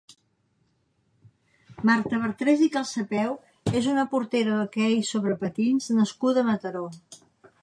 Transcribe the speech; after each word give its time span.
Marta 1.89 2.21
Bartrès 2.23 2.65
i 2.69 2.71
Calsapeu 2.77 3.37
és 3.83 3.91
una 3.95 4.09
portera 4.15 4.57
d'hoquei 4.63 5.01
sobre 5.15 5.41
patins 5.45 5.95
nascuda 6.01 6.45
a 6.47 6.51
Mataró. 6.53 6.87